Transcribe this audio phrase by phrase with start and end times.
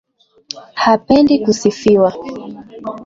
[0.83, 2.13] Hapendi kusifiwa\